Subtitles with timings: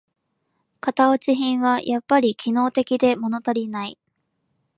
[0.79, 3.99] 型落ち品はやっぱり機能面でものたりない